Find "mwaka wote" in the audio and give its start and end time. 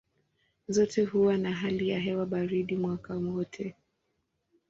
2.75-3.75